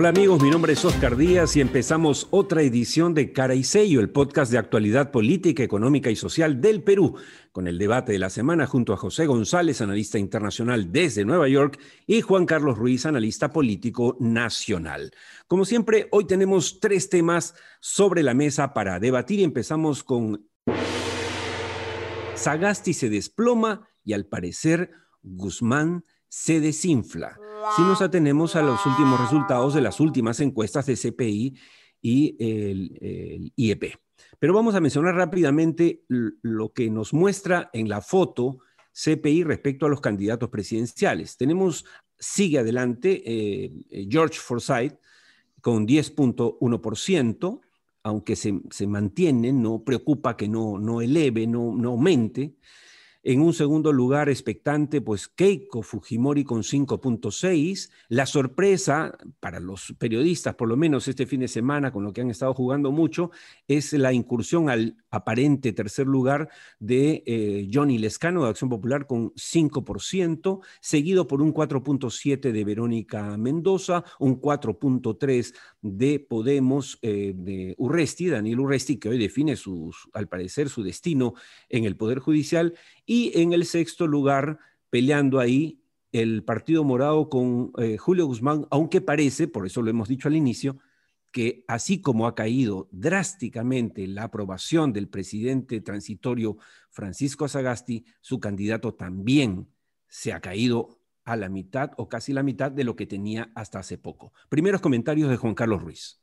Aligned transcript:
Hola 0.00 0.10
amigos, 0.10 0.40
mi 0.40 0.48
nombre 0.48 0.74
es 0.74 0.84
Oscar 0.84 1.16
Díaz 1.16 1.56
y 1.56 1.60
empezamos 1.60 2.28
otra 2.30 2.62
edición 2.62 3.14
de 3.14 3.32
Cara 3.32 3.56
y 3.56 3.64
Sello, 3.64 3.98
el 3.98 4.10
podcast 4.10 4.52
de 4.52 4.56
actualidad 4.56 5.10
política, 5.10 5.64
económica 5.64 6.08
y 6.08 6.14
social 6.14 6.60
del 6.60 6.84
Perú, 6.84 7.16
con 7.50 7.66
el 7.66 7.78
debate 7.78 8.12
de 8.12 8.20
la 8.20 8.30
semana 8.30 8.68
junto 8.68 8.92
a 8.92 8.96
José 8.96 9.26
González, 9.26 9.80
analista 9.80 10.16
internacional 10.16 10.92
desde 10.92 11.24
Nueva 11.24 11.48
York, 11.48 11.80
y 12.06 12.20
Juan 12.20 12.46
Carlos 12.46 12.78
Ruiz, 12.78 13.06
analista 13.06 13.52
político 13.52 14.16
nacional. 14.20 15.10
Como 15.48 15.64
siempre, 15.64 16.06
hoy 16.12 16.28
tenemos 16.28 16.78
tres 16.78 17.10
temas 17.10 17.56
sobre 17.80 18.22
la 18.22 18.34
mesa 18.34 18.72
para 18.74 19.00
debatir 19.00 19.40
y 19.40 19.42
empezamos 19.42 20.04
con 20.04 20.48
Sagasti 22.36 22.94
se 22.94 23.10
desploma 23.10 23.88
y 24.04 24.12
al 24.12 24.26
parecer 24.26 24.92
Guzmán 25.22 26.04
se 26.28 26.60
desinfla 26.60 27.38
si 27.76 27.82
nos 27.82 28.02
atenemos 28.02 28.56
a 28.56 28.62
los 28.62 28.84
últimos 28.86 29.20
resultados 29.20 29.74
de 29.74 29.80
las 29.80 30.00
últimas 30.00 30.40
encuestas 30.40 30.86
de 30.86 30.96
CPI 30.96 31.58
y 32.00 32.36
el, 32.38 33.52
IEP. 33.56 33.94
Pero 34.38 34.54
vamos 34.54 34.74
a 34.74 34.80
mencionar 34.80 35.14
rápidamente 35.14 36.04
lo 36.08 36.72
que 36.72 36.90
nos 36.90 37.12
muestra 37.12 37.70
en 37.72 37.88
la 37.88 38.00
foto 38.00 38.58
CPI 38.92 39.44
respecto 39.44 39.86
a 39.86 39.88
los 39.88 40.00
candidatos 40.00 40.48
presidenciales. 40.48 41.36
Tenemos, 41.36 41.84
sigue 42.18 42.58
adelante 42.58 43.22
eh, 43.24 44.06
George 44.08 44.38
Forsyth 44.38 44.98
con 45.60 45.86
10.1%, 45.86 47.60
aunque 48.04 48.36
se, 48.36 48.60
se, 48.70 48.86
mantiene, 48.86 49.52
no 49.52 49.82
preocupa 49.84 50.36
que 50.36 50.48
no, 50.48 50.78
no 50.78 51.00
eleve, 51.00 51.46
no, 51.46 51.74
no 51.76 51.90
aumente. 51.90 52.56
En 53.30 53.42
un 53.42 53.52
segundo 53.52 53.92
lugar, 53.92 54.30
expectante, 54.30 55.02
pues 55.02 55.28
Keiko 55.28 55.82
Fujimori 55.82 56.44
con 56.44 56.62
5.6. 56.62 57.90
La 58.08 58.24
sorpresa 58.24 59.18
para 59.38 59.60
los 59.60 59.94
periodistas, 59.98 60.54
por 60.54 60.66
lo 60.66 60.78
menos 60.78 61.08
este 61.08 61.26
fin 61.26 61.40
de 61.40 61.48
semana, 61.48 61.92
con 61.92 62.04
lo 62.04 62.14
que 62.14 62.22
han 62.22 62.30
estado 62.30 62.54
jugando 62.54 62.90
mucho, 62.90 63.30
es 63.66 63.92
la 63.92 64.14
incursión 64.14 64.70
al 64.70 64.96
aparente 65.10 65.74
tercer 65.74 66.06
lugar 66.06 66.48
de 66.78 67.22
eh, 67.26 67.68
Johnny 67.70 67.98
Lescano 67.98 68.44
de 68.44 68.48
Acción 68.48 68.70
Popular 68.70 69.06
con 69.06 69.34
5%, 69.34 70.60
seguido 70.80 71.26
por 71.26 71.42
un 71.42 71.52
4.7 71.52 72.50
de 72.50 72.64
Verónica 72.64 73.36
Mendoza, 73.36 74.04
un 74.18 74.40
4.3 74.40 75.54
de 75.82 76.18
Podemos 76.18 76.98
eh, 77.02 77.34
de 77.36 77.74
Urresti, 77.76 78.28
Daniel 78.28 78.60
Urresti, 78.60 78.96
que 78.96 79.10
hoy 79.10 79.18
define 79.18 79.54
al 80.14 80.28
parecer 80.28 80.70
su 80.70 80.82
destino 80.82 81.34
en 81.68 81.84
el 81.84 81.94
Poder 81.94 82.20
Judicial, 82.20 82.72
y 83.08 83.32
en 83.40 83.54
el 83.54 83.64
sexto 83.64 84.06
lugar, 84.06 84.58
peleando 84.90 85.40
ahí, 85.40 85.80
el 86.12 86.44
Partido 86.44 86.84
Morado 86.84 87.30
con 87.30 87.72
eh, 87.78 87.96
Julio 87.96 88.26
Guzmán, 88.26 88.66
aunque 88.70 89.00
parece, 89.00 89.48
por 89.48 89.64
eso 89.64 89.80
lo 89.80 89.88
hemos 89.88 90.08
dicho 90.08 90.28
al 90.28 90.36
inicio, 90.36 90.78
que 91.32 91.64
así 91.68 92.02
como 92.02 92.26
ha 92.26 92.34
caído 92.34 92.86
drásticamente 92.92 94.06
la 94.06 94.24
aprobación 94.24 94.92
del 94.92 95.08
presidente 95.08 95.80
transitorio 95.80 96.58
Francisco 96.90 97.48
Sagasti, 97.48 98.04
su 98.20 98.40
candidato 98.40 98.92
también 98.92 99.68
se 100.06 100.34
ha 100.34 100.40
caído 100.40 101.00
a 101.24 101.34
la 101.36 101.48
mitad 101.48 101.92
o 101.96 102.10
casi 102.10 102.34
la 102.34 102.42
mitad 102.42 102.70
de 102.70 102.84
lo 102.84 102.94
que 102.94 103.06
tenía 103.06 103.50
hasta 103.54 103.78
hace 103.78 103.96
poco. 103.96 104.34
Primeros 104.50 104.82
comentarios 104.82 105.30
de 105.30 105.38
Juan 105.38 105.54
Carlos 105.54 105.80
Ruiz. 105.80 106.20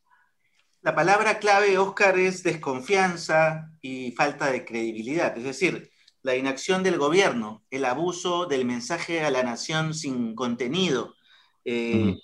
La 0.84 0.94
palabra 0.94 1.40
clave, 1.40 1.80
Oscar, 1.80 2.20
es 2.20 2.44
desconfianza 2.44 3.72
y 3.82 4.12
falta 4.12 4.52
de 4.52 4.66
credibilidad. 4.66 5.36
Es 5.36 5.44
decir, 5.44 5.90
la 6.26 6.36
inacción 6.36 6.82
del 6.82 6.98
gobierno, 6.98 7.64
el 7.70 7.86
abuso 7.86 8.48
del 8.48 8.66
mensaje 8.66 9.24
a 9.24 9.30
la 9.30 9.44
nación 9.44 9.94
sin 9.94 10.34
contenido. 10.34 11.14
Eh, 11.64 12.18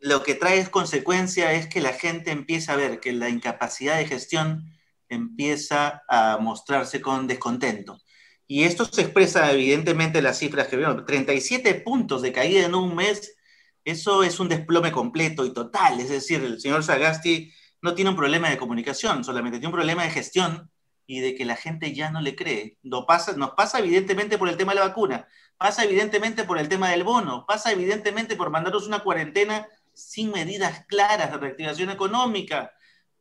lo 0.00 0.22
que 0.22 0.34
trae 0.34 0.70
consecuencia 0.70 1.54
es 1.54 1.66
que 1.66 1.80
la 1.80 1.94
gente 1.94 2.30
empieza 2.30 2.74
a 2.74 2.76
ver 2.76 3.00
que 3.00 3.14
la 3.14 3.30
incapacidad 3.30 3.96
de 3.96 4.06
gestión 4.06 4.70
empieza 5.08 6.02
a 6.10 6.36
mostrarse 6.38 7.00
con 7.00 7.26
descontento. 7.26 7.98
Y 8.46 8.64
esto 8.64 8.84
se 8.84 9.00
expresa 9.00 9.50
evidentemente 9.50 10.18
en 10.18 10.24
las 10.24 10.38
cifras 10.38 10.68
que 10.68 10.76
vemos. 10.76 11.06
37 11.06 11.74
puntos 11.76 12.20
de 12.20 12.32
caída 12.32 12.66
en 12.66 12.74
un 12.74 12.94
mes, 12.94 13.34
eso 13.82 14.24
es 14.24 14.38
un 14.40 14.50
desplome 14.50 14.92
completo 14.92 15.46
y 15.46 15.54
total. 15.54 16.00
Es 16.00 16.10
decir, 16.10 16.44
el 16.44 16.60
señor 16.60 16.84
Sagasti 16.84 17.50
no 17.80 17.94
tiene 17.94 18.10
un 18.10 18.16
problema 18.16 18.50
de 18.50 18.58
comunicación, 18.58 19.24
solamente 19.24 19.58
tiene 19.58 19.68
un 19.68 19.78
problema 19.78 20.02
de 20.02 20.10
gestión 20.10 20.70
y 21.10 21.20
de 21.20 21.34
que 21.34 21.46
la 21.46 21.56
gente 21.56 21.94
ya 21.94 22.10
no 22.10 22.20
le 22.20 22.36
cree. 22.36 22.76
No 22.82 23.06
pasa, 23.06 23.32
nos 23.32 23.52
pasa 23.52 23.78
evidentemente 23.78 24.36
por 24.36 24.46
el 24.50 24.58
tema 24.58 24.74
de 24.74 24.80
la 24.80 24.88
vacuna, 24.88 25.26
pasa 25.56 25.82
evidentemente 25.82 26.44
por 26.44 26.58
el 26.58 26.68
tema 26.68 26.90
del 26.90 27.02
bono, 27.02 27.46
pasa 27.48 27.72
evidentemente 27.72 28.36
por 28.36 28.50
mandarnos 28.50 28.86
una 28.86 29.02
cuarentena 29.02 29.66
sin 29.94 30.30
medidas 30.30 30.84
claras 30.86 31.30
de 31.32 31.38
reactivación 31.38 31.90
económica. 31.90 32.72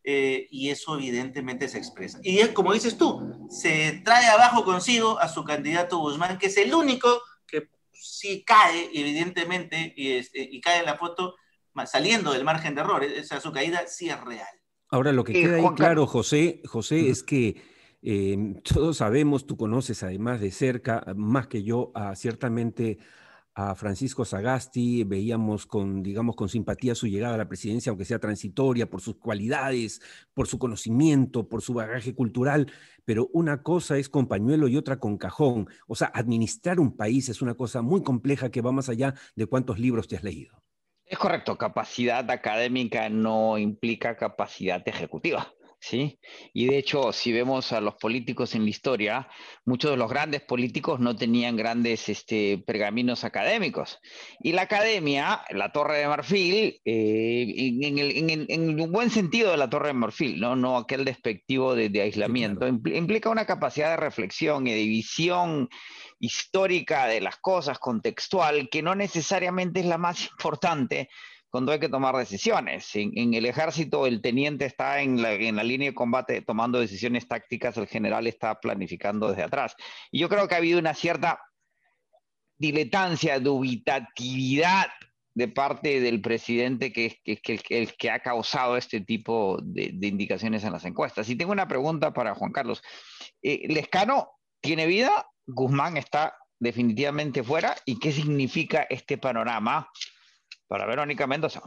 Eh, 0.09 0.47
y 0.51 0.69
eso 0.69 0.95
evidentemente 0.95 1.67
se 1.67 1.77
expresa. 1.77 2.19
Y 2.23 2.39
es 2.39 2.49
como 2.49 2.71
dices 2.71 2.97
tú, 2.97 3.47
se 3.49 4.01
trae 4.05 4.27
abajo 4.27 4.63
consigo 4.63 5.19
a 5.19 5.27
su 5.27 5.43
candidato 5.43 5.97
Guzmán, 5.97 6.37
que 6.37 6.47
es 6.47 6.55
el 6.57 6.73
único 6.73 7.21
que 7.45 7.69
sí 7.91 8.43
cae, 8.45 8.89
evidentemente, 8.93 9.93
y, 9.97 10.13
este, 10.13 10.41
y 10.41 10.61
cae 10.61 10.79
en 10.79 10.85
la 10.85 10.97
foto 10.97 11.35
saliendo 11.85 12.31
del 12.31 12.45
margen 12.45 12.73
de 12.75 12.81
error. 12.81 13.05
O 13.19 13.23
sea, 13.23 13.41
su 13.41 13.51
caída 13.51 13.85
sí 13.87 14.09
es 14.09 14.19
real. 14.21 14.47
Ahora, 14.89 15.11
lo 15.11 15.25
que 15.25 15.33
queda 15.33 15.57
ahí 15.57 15.75
claro, 15.75 16.07
José, 16.07 16.61
José, 16.65 17.09
es 17.09 17.21
que 17.23 17.61
Em, 18.01 18.55
todos 18.61 18.97
sabemos, 18.97 19.45
tú 19.45 19.57
conoces 19.57 20.03
además 20.03 20.39
de 20.39 20.51
cerca, 20.51 21.03
más 21.15 21.47
que 21.47 21.63
yo, 21.63 21.91
ciertamente 22.15 22.99
a 23.59 23.73
Francisco 23.73 24.23
Sagasti, 24.23 25.03
veíamos 25.03 25.65
con, 25.65 26.03
digamos, 26.03 26.35
con 26.35 26.47
simpatía 26.47 26.93
su 26.93 27.07
llegada 27.07 27.33
a 27.33 27.37
la 27.39 27.47
presidencia, 27.47 27.89
aunque 27.89 28.05
sea 28.05 28.19
transitoria, 28.19 28.87
por 28.87 29.01
sus 29.01 29.15
cualidades, 29.15 29.99
por 30.35 30.47
su 30.47 30.59
conocimiento, 30.59 31.49
por 31.49 31.63
su 31.63 31.73
bagaje 31.73 32.13
cultural, 32.13 32.71
pero 33.03 33.31
una 33.33 33.63
cosa 33.63 33.97
es 33.97 34.09
con 34.09 34.27
pañuelo 34.27 34.67
y 34.67 34.77
otra 34.77 34.99
con 34.99 35.17
cajón. 35.17 35.67
O 35.87 35.95
sea, 35.95 36.11
administrar 36.13 36.79
un 36.79 36.95
país 36.95 37.29
es 37.29 37.41
una 37.41 37.55
cosa 37.55 37.81
muy 37.81 38.03
compleja 38.03 38.51
que 38.51 38.61
va 38.61 38.71
más 38.71 38.89
allá 38.89 39.15
de 39.35 39.47
cuántos 39.47 39.79
libros 39.79 40.07
te 40.07 40.17
has 40.17 40.23
leído. 40.23 40.61
Es 41.03 41.17
correcto, 41.17 41.57
capacidad 41.57 42.29
académica 42.29 43.09
no 43.09 43.57
implica 43.57 44.17
capacidad 44.17 44.87
ejecutiva. 44.87 45.51
¿Sí? 45.79 46.19
Y 46.53 46.67
de 46.67 46.77
hecho, 46.77 47.11
si 47.11 47.31
vemos 47.31 47.71
a 47.71 47.81
los 47.81 47.95
políticos 47.95 48.55
en 48.55 48.63
la 48.63 48.69
historia, 48.69 49.29
muchos 49.65 49.91
de 49.91 49.97
los 49.97 50.09
grandes 50.09 50.41
políticos 50.41 50.99
no 50.99 51.15
tenían 51.15 51.55
grandes 51.55 52.09
este, 52.09 52.57
pergaminos 52.65 53.23
académicos. 53.23 53.99
Y 54.39 54.53
la 54.53 54.63
academia, 54.63 55.43
la 55.49 55.71
Torre 55.71 55.99
de 55.99 56.07
Marfil, 56.07 56.81
eh, 56.83 57.45
en, 57.81 57.99
el, 57.99 58.87
buen 58.89 59.09
sentido 59.09 59.51
de 59.51 59.57
la 59.57 59.69
Torre 59.69 59.89
de 59.89 59.93
Marfil, 59.93 60.39
no, 60.39 60.55
no 60.55 60.77
aquel 60.77 61.05
despectivo 61.05 61.75
de, 61.75 62.01
aislamiento, 62.01 62.67
implica 62.67 63.29
una 63.29 63.45
capacidad 63.45 63.91
de 63.91 63.97
reflexión 63.97 64.67
y 64.67 64.73
de 64.73 64.83
visión 64.83 65.69
histórica 66.19 67.05
de 67.07 67.21
las 67.21 67.37
cosas, 67.37 67.79
contextual, 67.79 68.69
que 68.69 68.81
no 68.81 68.95
necesariamente 68.95 69.81
es 69.81 69.85
la 69.85 69.97
más 69.97 70.27
importante 70.31 71.09
cuando 71.57 71.71
hay 71.71 71.79
que 71.79 71.89
tomar 71.89 72.15
decisiones. 72.15 72.95
En, 72.95 73.33
el 73.33 73.47
ejército 73.47 74.05
el 74.05 74.21
teniente 74.21 74.65
está 74.65 75.01
en 75.01 75.19
la, 75.23 75.63
línea 75.63 75.89
de 75.89 75.95
combate 75.95 76.43
tomando 76.43 76.79
decisiones 76.79 77.27
tácticas, 77.27 77.75
el 77.77 77.87
general 77.87 78.27
está 78.27 78.59
planificando 78.59 79.29
desde 79.29 79.41
atrás. 79.41 79.75
Y 80.11 80.19
yo 80.19 80.29
creo 80.29 80.47
que 80.47 80.53
ha 80.53 80.59
habido 80.59 80.77
una 80.77 80.93
cierta 80.93 81.41
diletancia, 82.59 83.39
dubitatividad 83.39 84.85
de 85.33 85.47
parte 85.47 85.99
del 85.99 86.21
presidente 86.21 86.93
que 86.93 87.19
es 87.25 87.39
el, 87.69 87.95
que 87.97 88.11
ha 88.11 88.19
causado 88.19 88.77
este 88.77 89.01
tipo 89.01 89.57
de, 89.63 89.95
indicaciones 90.07 90.63
en 90.63 90.73
las 90.73 90.85
encuestas. 90.85 91.27
Y 91.27 91.35
tengo 91.35 91.53
una 91.53 91.67
pregunta 91.67 92.13
para 92.13 92.35
Juan 92.35 92.51
Carlos. 92.51 92.83
Eh, 93.41 93.65
¿Lescano 93.67 94.29
tiene 94.61 94.85
vida? 94.85 95.25
¿Guzmán 95.47 95.97
está 95.97 96.35
definitivamente 96.59 97.41
fuera? 97.41 97.75
¿Y 97.83 97.97
qué 97.97 98.11
significa 98.11 98.85
este 98.91 99.17
panorama 99.17 99.89
para 100.67 100.85
Verónica 100.85 101.27
Mendoza. 101.27 101.61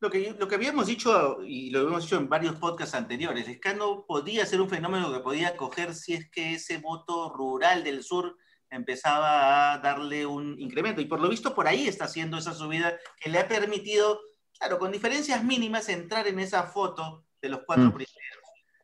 Lo 0.00 0.10
que, 0.10 0.34
lo 0.38 0.48
que 0.48 0.54
habíamos 0.54 0.86
dicho, 0.86 1.38
y 1.44 1.70
lo 1.70 1.80
habíamos 1.80 2.04
dicho 2.04 2.16
en 2.16 2.28
varios 2.28 2.56
podcasts 2.56 2.94
anteriores, 2.94 3.46
es 3.46 3.60
que 3.60 3.74
no 3.74 4.06
podía 4.06 4.46
ser 4.46 4.60
un 4.60 4.70
fenómeno 4.70 5.12
que 5.12 5.20
podía 5.20 5.56
coger 5.56 5.94
si 5.94 6.14
es 6.14 6.30
que 6.30 6.54
ese 6.54 6.78
voto 6.78 7.30
rural 7.34 7.84
del 7.84 8.02
sur 8.02 8.36
empezaba 8.70 9.72
a 9.72 9.78
darle 9.78 10.24
un 10.24 10.58
incremento. 10.58 11.02
Y 11.02 11.06
por 11.06 11.20
lo 11.20 11.28
visto 11.28 11.54
por 11.54 11.68
ahí 11.68 11.86
está 11.86 12.06
haciendo 12.06 12.38
esa 12.38 12.54
subida 12.54 12.96
que 13.20 13.28
le 13.28 13.40
ha 13.40 13.48
permitido, 13.48 14.20
claro, 14.58 14.78
con 14.78 14.90
diferencias 14.90 15.44
mínimas, 15.44 15.88
entrar 15.90 16.26
en 16.28 16.38
esa 16.38 16.62
foto 16.64 17.26
de 17.42 17.50
los 17.50 17.60
cuatro 17.66 17.86
mm. 17.86 17.92
primeros. 17.92 18.40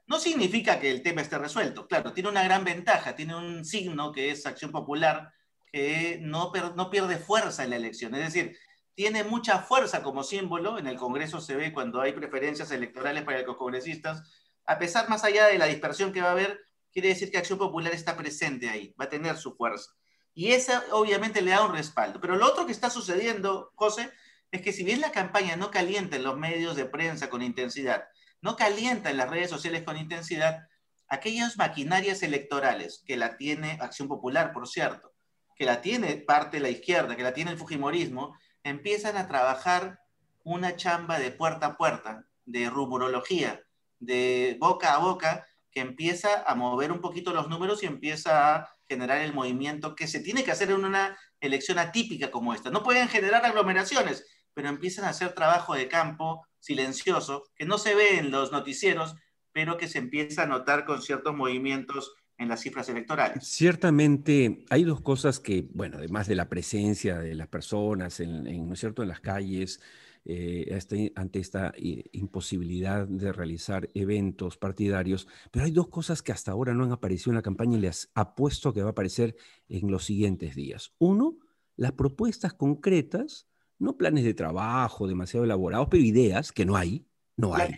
No 0.09 0.19
significa 0.19 0.79
que 0.79 0.91
el 0.91 1.03
tema 1.03 1.23
esté 1.23 1.39
resuelto. 1.39 1.89
Claro, 1.89 2.13
tiene 2.13 2.29
una 2.29 2.45
gran 2.45 2.63
ventaja, 2.65 3.17
tiene 3.17 3.35
un 3.37 3.65
signo 3.65 4.13
que 4.13 4.31
es 4.31 4.45
Acción 4.47 4.71
Popular, 4.71 5.33
que 5.73 6.19
no, 6.21 6.53
no 6.77 6.91
pierde 6.91 7.17
fuerza 7.17 7.65
en 7.65 7.71
la 7.71 7.77
elección. 7.77 8.15
Es 8.15 8.33
decir, 8.33 8.57
tiene 8.97 9.25
mucha 9.25 9.59
fuerza 9.61 10.03
como 10.03 10.25
símbolo, 10.25 10.79
en 10.79 10.87
el 10.87 10.97
Congreso 10.97 11.41
se 11.41 11.55
ve 11.55 11.73
cuando 11.73 12.01
hay 12.01 12.13
preferencias 12.13 12.71
electorales 12.71 13.25
para 13.25 13.43
los 13.43 13.57
congresistas, 13.57 14.23
a 14.65 14.79
pesar 14.79 15.09
más 15.11 15.23
allá 15.23 15.47
de 15.47 15.59
la 15.59 15.67
dispersión 15.67 16.13
que 16.13 16.23
va 16.23 16.29
a 16.29 16.33
haber, 16.33 16.67
quiere 16.91 17.11
decir 17.11 17.31
que 17.31 17.37
Acción 17.37 17.59
Popular 17.59 17.93
está 17.93 18.17
presente 18.17 18.71
ahí, 18.71 18.95
va 18.99 19.05
a 19.05 19.11
tener 19.11 19.37
su 19.37 19.55
fuerza. 19.55 19.91
Y 20.33 20.53
esa 20.53 20.83
obviamente 20.93 21.43
le 21.43 21.51
da 21.51 21.65
un 21.65 21.75
respaldo. 21.75 22.21
Pero 22.21 22.37
lo 22.37 22.47
otro 22.47 22.65
que 22.65 22.73
está 22.73 22.89
sucediendo, 22.89 23.71
José, 23.75 24.11
es 24.51 24.63
que 24.63 24.73
si 24.73 24.83
bien 24.83 25.03
la 25.03 25.13
campaña 25.13 25.57
no 25.57 25.71
calienta 25.71 26.17
en 26.17 26.25
los 26.25 26.39
medios 26.39 26.75
de 26.75 26.87
prensa 26.87 27.29
con 27.29 27.43
intensidad, 27.43 28.07
no 28.41 28.57
calienta 28.57 29.11
en 29.11 29.19
las 29.19 29.29
redes 29.29 29.51
sociales 29.51 29.83
con 29.83 29.99
intensidad, 29.99 30.69
aquellas 31.07 31.59
maquinarias 31.59 32.23
electorales 32.23 33.03
que 33.07 33.19
la 33.19 33.37
tiene 33.37 33.79
Acción 33.81 34.09
Popular, 34.09 34.55
por 34.55 34.67
cierto, 34.67 35.13
que 35.55 35.67
la 35.67 35.83
tiene 35.83 36.17
parte 36.17 36.57
de 36.57 36.63
la 36.63 36.71
izquierda, 36.71 37.15
que 37.15 37.23
la 37.23 37.35
tiene 37.35 37.51
el 37.51 37.59
Fujimorismo, 37.59 38.35
empiezan 38.69 39.17
a 39.17 39.29
trabajar 39.29 40.01
una 40.43 40.77
chamba 40.77 41.19
de 41.19 41.31
puerta 41.31 41.67
a 41.67 41.77
puerta, 41.77 42.27
de 42.45 42.69
rumorología, 42.69 43.63
de 44.01 44.57
boca 44.59 44.95
a 44.95 44.99
boca, 44.99 45.47
que 45.71 45.81
empieza 45.81 46.43
a 46.43 46.55
mover 46.55 46.91
un 46.91 47.01
poquito 47.01 47.33
los 47.33 47.49
números 47.49 47.83
y 47.83 47.87
empieza 47.87 48.55
a 48.55 48.69
generar 48.89 49.19
el 49.19 49.33
movimiento 49.33 49.95
que 49.95 50.07
se 50.07 50.21
tiene 50.21 50.43
que 50.43 50.51
hacer 50.51 50.71
en 50.71 50.85
una 50.85 51.17
elección 51.41 51.79
atípica 51.79 52.31
como 52.31 52.55
esta. 52.55 52.71
No 52.71 52.83
pueden 52.83 53.09
generar 53.09 53.45
aglomeraciones, 53.45 54.27
pero 54.55 54.69
empiezan 54.69 55.05
a 55.05 55.11
hacer 55.11 55.33
trabajo 55.33 55.75
de 55.75 55.89
campo 55.89 56.47
silencioso, 56.59 57.45
que 57.55 57.67
no 57.67 57.79
se 57.79 57.95
ve 57.95 58.19
en 58.19 58.31
los 58.31 58.53
noticieros, 58.53 59.15
pero 59.53 59.77
que 59.77 59.89
se 59.89 59.99
empieza 59.99 60.43
a 60.43 60.47
notar 60.47 60.85
con 60.85 61.03
ciertos 61.03 61.35
movimientos 61.35 62.15
en 62.39 62.49
las 62.49 62.61
cifras 62.61 62.89
electorales. 62.89 63.47
Ciertamente 63.47 64.65
hay 64.71 64.85
dos 64.85 65.01
cosas 65.01 65.41
que, 65.41 65.69
bueno, 65.73 65.99
además 65.99 66.27
de 66.27 66.35
la 66.35 66.49
presencia 66.49 67.19
de 67.19 67.35
las 67.35 67.49
personas 67.49 68.21
en, 68.21 68.67
¿no 68.67 68.75
es 68.75 68.81
cierto? 68.81 69.03
en 69.03 69.09
las 69.09 69.21
calles, 69.21 69.81
eh, 70.29 70.75
este, 70.75 71.13
ante 71.15 71.39
esta 71.39 71.73
eh, 71.77 72.05
imposibilidad 72.11 73.07
de 73.07 73.33
realizar 73.33 73.89
eventos 73.95 74.57
partidarios, 74.57 75.29
pero 75.53 75.65
hay 75.65 75.71
dos 75.71 75.89
cosas 75.89 76.21
que 76.21 76.33
hasta 76.33 76.51
ahora 76.51 76.75
no 76.75 76.83
han 76.83 76.91
aparecido 76.91 77.31
en 77.31 77.37
la 77.37 77.43
campaña 77.43 77.79
y 77.79 77.81
les 77.81 78.11
apuesto 78.13 78.73
que 78.73 78.83
va 78.83 78.89
a 78.89 78.91
aparecer 78.91 79.37
en 79.69 79.89
los 79.89 80.05
siguientes 80.05 80.57
días. 80.57 80.93
Uno, 80.99 81.39
las 81.77 81.93
propuestas 81.93 82.55
concretas, 82.55 83.47
no 83.79 83.97
planes 83.97 84.25
de 84.25 84.35
trabajo 84.35 85.07
demasiado 85.07 85.45
elaborados, 85.45 85.87
pero 85.89 86.03
ideas 86.03 86.51
que 86.51 86.67
no 86.67 86.77
hay, 86.77 87.07
no 87.37 87.55
hay. 87.55 87.77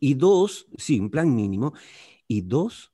Y 0.00 0.14
dos, 0.14 0.68
sí, 0.78 0.98
un 0.98 1.10
plan 1.10 1.34
mínimo. 1.34 1.74
Y 2.26 2.42
dos, 2.42 2.93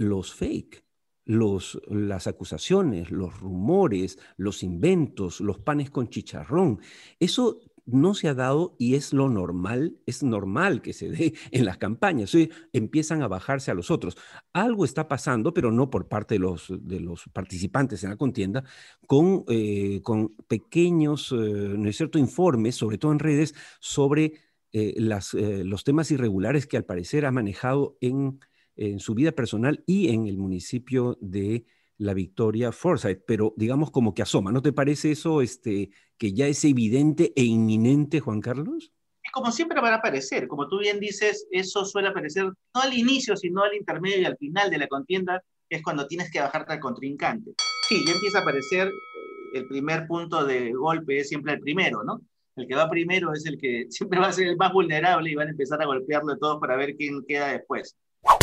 los 0.00 0.32
fake, 0.32 0.82
los, 1.26 1.78
las 1.88 2.26
acusaciones, 2.26 3.10
los 3.10 3.38
rumores, 3.38 4.18
los 4.38 4.62
inventos, 4.62 5.42
los 5.42 5.58
panes 5.58 5.90
con 5.90 6.08
chicharrón. 6.08 6.80
Eso 7.18 7.60
no 7.84 8.14
se 8.14 8.28
ha 8.28 8.34
dado 8.34 8.76
y 8.78 8.94
es 8.94 9.12
lo 9.12 9.28
normal, 9.28 9.98
es 10.06 10.22
normal 10.22 10.80
que 10.80 10.94
se 10.94 11.10
dé 11.10 11.34
en 11.50 11.66
las 11.66 11.76
campañas. 11.76 12.32
empiezan 12.72 13.20
a 13.20 13.28
bajarse 13.28 13.70
a 13.70 13.74
los 13.74 13.90
otros. 13.90 14.16
Algo 14.54 14.86
está 14.86 15.06
pasando, 15.06 15.52
pero 15.52 15.70
no 15.70 15.90
por 15.90 16.08
parte 16.08 16.36
de 16.36 16.38
los, 16.38 16.68
de 16.70 16.98
los 16.98 17.24
participantes 17.34 18.02
en 18.02 18.10
la 18.10 18.16
contienda, 18.16 18.64
con, 19.06 19.44
eh, 19.48 20.00
con 20.02 20.34
pequeños, 20.48 21.30
eh, 21.32 21.36
¿no 21.36 21.90
es 21.90 21.96
cierto?, 21.98 22.18
informes, 22.18 22.74
sobre 22.74 22.96
todo 22.96 23.12
en 23.12 23.18
redes, 23.18 23.54
sobre 23.80 24.32
eh, 24.72 24.94
las, 24.96 25.34
los 25.34 25.84
temas 25.84 26.10
irregulares 26.10 26.66
que 26.66 26.78
al 26.78 26.86
parecer 26.86 27.26
ha 27.26 27.32
manejado 27.32 27.98
en 28.00 28.40
en 28.76 29.00
su 29.00 29.14
vida 29.14 29.32
personal 29.32 29.82
y 29.86 30.10
en 30.10 30.26
el 30.26 30.38
municipio 30.38 31.18
de 31.20 31.64
la 32.00 32.14
Victoria 32.14 32.72
Forsyth, 32.72 33.24
pero 33.26 33.52
digamos 33.56 33.90
como 33.90 34.14
que 34.14 34.22
asoma. 34.22 34.52
¿No 34.52 34.62
te 34.62 34.72
parece 34.72 35.12
eso 35.12 35.42
este, 35.42 35.90
que 36.16 36.32
ya 36.32 36.46
es 36.46 36.64
evidente 36.64 37.32
e 37.36 37.44
inminente, 37.44 38.20
Juan 38.20 38.40
Carlos? 38.40 38.92
Como 39.32 39.52
siempre 39.52 39.80
van 39.80 39.92
a 39.92 39.96
aparecer, 39.96 40.48
como 40.48 40.66
tú 40.66 40.78
bien 40.78 40.98
dices, 40.98 41.46
eso 41.50 41.84
suele 41.84 42.08
aparecer 42.08 42.44
no 42.44 42.80
al 42.80 42.94
inicio, 42.94 43.36
sino 43.36 43.62
al 43.62 43.74
intermedio 43.74 44.22
y 44.22 44.24
al 44.24 44.36
final 44.38 44.70
de 44.70 44.78
la 44.78 44.88
contienda, 44.88 45.42
que 45.68 45.76
es 45.76 45.82
cuando 45.82 46.06
tienes 46.06 46.30
que 46.32 46.40
bajarte 46.40 46.72
al 46.72 46.80
contrincante. 46.80 47.52
Sí, 47.86 48.02
ya 48.06 48.14
empieza 48.14 48.38
a 48.38 48.42
aparecer 48.42 48.88
eh, 48.88 49.58
el 49.58 49.68
primer 49.68 50.06
punto 50.06 50.44
de 50.44 50.72
golpe, 50.72 51.18
es 51.18 51.28
siempre 51.28 51.52
el 51.52 51.60
primero, 51.60 52.02
¿no? 52.02 52.22
El 52.56 52.66
que 52.66 52.74
va 52.74 52.88
primero 52.88 53.32
es 53.34 53.44
el 53.44 53.58
que 53.58 53.86
siempre 53.90 54.18
va 54.18 54.28
a 54.28 54.32
ser 54.32 54.46
el 54.46 54.56
más 54.56 54.72
vulnerable 54.72 55.30
y 55.30 55.34
van 55.34 55.48
a 55.48 55.50
empezar 55.50 55.80
a 55.82 55.86
golpearlo 55.86 56.38
todos 56.38 56.58
para 56.58 56.76
ver 56.76 56.96
quién 56.96 57.22
queda 57.28 57.52
después. 57.52 57.94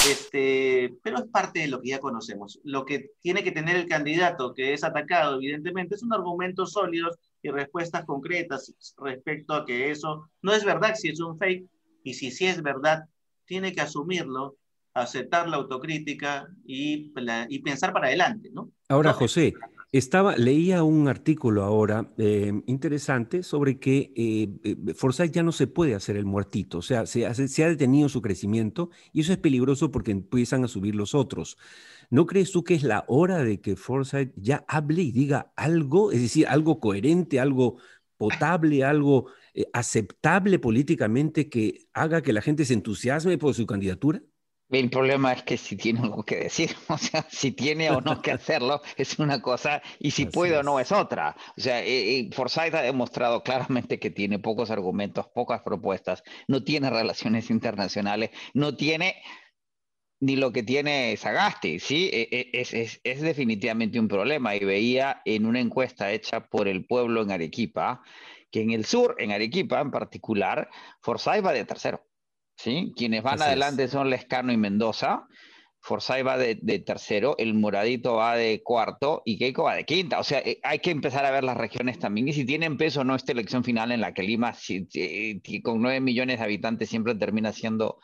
Este, 0.10 0.98
pero 1.04 1.18
es 1.18 1.26
parte 1.26 1.60
de 1.60 1.68
lo 1.68 1.82
que 1.82 1.90
ya 1.90 2.00
conocemos. 2.00 2.60
Lo 2.64 2.86
que 2.86 3.12
tiene 3.22 3.44
que 3.44 3.52
tener 3.52 3.76
el 3.76 3.88
candidato 3.88 4.54
que 4.54 4.74
es 4.74 4.84
atacado, 4.84 5.36
evidentemente, 5.36 5.96
es 5.96 6.04
un 6.04 6.14
argumentos 6.14 6.72
sólidos 6.72 7.18
y 7.42 7.50
respuestas 7.50 8.06
concretas 8.06 8.74
respecto 8.98 9.54
a 9.54 9.66
que 9.66 9.92
eso 9.92 10.30
no 10.42 10.54
es 10.54 10.66
verdad 10.66 10.96
si 10.96 11.10
es 11.10 11.20
un 11.20 11.38
fake 11.38 11.68
y 12.04 12.14
si 12.14 12.32
sí 12.32 12.48
es 12.48 12.62
verdad, 12.62 13.06
tiene 13.46 13.74
que 13.74 13.82
asumirlo, 13.82 14.58
aceptar 14.94 15.48
la 15.48 15.58
autocrítica 15.58 16.48
y, 16.66 17.14
y 17.50 17.60
pensar 17.60 17.94
para 17.94 18.08
adelante. 18.08 18.50
¿no? 18.52 18.72
Ahora, 18.90 19.14
José, 19.14 19.54
estaba, 19.92 20.36
leía 20.36 20.84
un 20.84 21.08
artículo 21.08 21.64
ahora 21.64 22.14
eh, 22.18 22.52
interesante 22.66 23.44
sobre 23.44 23.80
que 23.80 24.12
eh, 24.16 24.50
eh, 24.64 24.94
Forsyth 24.94 25.32
ya 25.32 25.44
no 25.44 25.52
se 25.52 25.68
puede 25.68 25.96
hacer 25.96 26.18
el 26.18 26.26
muertito, 26.26 26.80
o 26.80 26.82
sea, 26.82 27.06
se, 27.06 27.34
se, 27.48 27.64
ha 27.64 27.70
detenido 27.70 28.10
su 28.10 28.22
crecimiento 28.22 28.90
y 29.14 29.22
eso 29.22 29.32
es 29.32 29.38
peligroso 29.38 29.92
porque 29.92 30.12
empiezan 30.12 30.64
a 30.64 30.68
subir 30.68 30.96
los 30.96 31.16
otros. 31.16 31.58
¿No 32.10 32.26
crees 32.26 32.52
tú 32.52 32.64
que 32.64 32.76
es 32.76 32.84
la 32.84 33.06
hora 33.08 33.44
de 33.44 33.62
que 33.62 33.76
Forsyth 33.76 34.34
ya 34.36 34.66
hable 34.68 35.04
y 35.04 35.12
diga 35.12 35.52
algo, 35.56 36.12
es 36.12 36.22
decir, 36.22 36.48
algo 36.48 36.80
coherente, 36.80 37.40
algo 37.40 37.78
potable, 38.18 38.84
algo 38.84 39.28
aceptable 39.74 40.60
políticamente 40.60 41.50
que 41.50 41.88
haga 41.94 42.22
que 42.22 42.34
la 42.34 42.42
gente 42.42 42.66
se 42.66 42.74
entusiasme 42.74 43.38
por 43.38 43.54
su 43.54 43.66
candidatura? 43.66 44.22
El 44.70 44.90
problema 44.90 45.32
es 45.32 45.44
que 45.44 45.58
si 45.58 45.78
tiene 45.78 46.02
algo 46.02 46.24
que 46.24 46.36
decir, 46.36 46.76
o 46.90 46.98
sea, 46.98 47.26
si 47.30 47.52
tiene 47.52 47.90
o 47.90 48.02
no 48.02 48.22
que 48.22 48.32
hacerlo 48.34 48.82
es 48.98 49.18
una 49.20 49.42
cosa 49.42 49.82
y 50.00 50.12
si 50.12 50.26
puede 50.26 50.58
o 50.58 50.64
no 50.64 50.80
es 50.80 50.92
otra. 50.92 51.36
O 51.58 51.62
sea, 51.62 51.82
eh, 51.82 52.20
eh, 52.20 52.30
Forsyth 52.34 52.74
ha 52.74 52.82
demostrado 52.82 53.44
claramente 53.44 54.00
que 54.00 54.10
tiene 54.10 54.40
pocos 54.40 54.70
argumentos, 54.70 55.28
pocas 55.34 55.62
propuestas, 55.62 56.24
no 56.48 56.64
tiene 56.64 56.90
relaciones 56.90 57.50
internacionales, 57.50 58.32
no 58.54 58.76
tiene 58.76 59.16
ni 60.20 60.36
lo 60.36 60.52
que 60.52 60.64
tiene 60.64 61.16
Sagasti, 61.16 61.80
¿sí? 61.80 62.10
E, 62.12 62.28
e, 62.32 62.50
es, 62.54 62.74
es, 62.74 63.00
es 63.04 63.22
definitivamente 63.22 64.00
un 64.00 64.08
problema 64.08 64.56
y 64.56 64.66
veía 64.66 65.22
en 65.26 65.46
una 65.46 65.60
encuesta 65.60 66.12
hecha 66.12 66.48
por 66.48 66.68
el 66.68 66.86
pueblo 66.86 67.22
en 67.22 67.32
Arequipa 67.32 68.02
que 68.52 68.62
en 68.62 68.72
el 68.72 68.86
sur, 68.86 69.16
en 69.20 69.32
Arequipa 69.32 69.82
en 69.82 69.92
particular, 69.92 70.70
Forsyth 71.02 71.46
va 71.46 71.54
de 71.54 71.66
tercero. 71.66 72.07
¿Sí? 72.58 72.94
Quienes 72.96 73.24
van 73.24 73.42
adelante 73.42 73.88
son 73.88 74.10
Lescano 74.10 74.52
y 74.52 74.58
Mendoza. 74.58 75.28
Forsyth 75.80 76.28
va 76.28 76.38
de, 76.38 76.56
tercero, 76.86 77.36
el 77.38 77.54
Moradito 77.54 78.16
va 78.16 78.36
de 78.36 78.62
cuarto 78.62 79.22
y 79.24 79.38
Keiko 79.38 79.64
va 79.64 79.76
de 79.76 79.86
quinta. 79.86 80.20
O 80.20 80.24
sea, 80.24 80.40
eh, 80.40 80.60
hay 80.64 80.80
que 80.80 80.92
empezar 80.92 81.24
a 81.24 81.32
ver 81.32 81.46
las 81.46 81.56
regiones 81.56 81.98
también. 81.98 82.28
Y 82.28 82.34
si 82.34 82.46
tienen 82.46 82.76
peso 82.76 83.02
o 83.02 83.04
no 83.06 83.16
esta 83.16 83.32
elección 83.32 83.64
final 83.64 83.94
en 83.94 84.02
la 84.02 84.14
que 84.14 84.24
Lima, 84.24 84.54
con 85.64 85.82
nueve 85.82 86.02
millones 86.02 86.40
de 86.40 86.44
habitantes, 86.44 86.90
siempre 86.90 87.16
termina 87.16 87.54
siendo 87.54 88.00